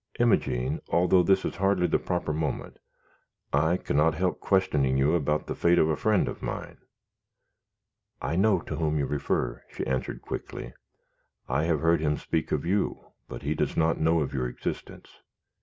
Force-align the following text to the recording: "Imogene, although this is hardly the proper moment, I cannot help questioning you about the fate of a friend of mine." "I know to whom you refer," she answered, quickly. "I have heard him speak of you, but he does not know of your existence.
"Imogene, 0.19 0.79
although 0.89 1.21
this 1.21 1.45
is 1.45 1.57
hardly 1.57 1.85
the 1.85 1.99
proper 1.99 2.33
moment, 2.33 2.79
I 3.53 3.77
cannot 3.77 4.15
help 4.15 4.39
questioning 4.39 4.97
you 4.97 5.13
about 5.13 5.45
the 5.45 5.53
fate 5.53 5.77
of 5.77 5.89
a 5.89 5.95
friend 5.95 6.27
of 6.27 6.41
mine." 6.41 6.79
"I 8.19 8.35
know 8.35 8.61
to 8.61 8.77
whom 8.77 8.97
you 8.97 9.05
refer," 9.05 9.61
she 9.69 9.85
answered, 9.85 10.23
quickly. 10.23 10.73
"I 11.47 11.65
have 11.65 11.81
heard 11.81 12.01
him 12.01 12.17
speak 12.17 12.51
of 12.51 12.65
you, 12.65 13.11
but 13.29 13.43
he 13.43 13.53
does 13.53 13.77
not 13.77 13.99
know 14.01 14.21
of 14.21 14.33
your 14.33 14.47
existence. 14.47 15.19